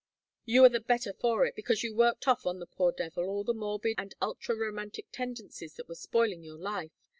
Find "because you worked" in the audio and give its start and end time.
1.55-2.27